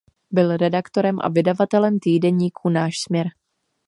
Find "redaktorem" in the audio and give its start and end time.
0.57-1.17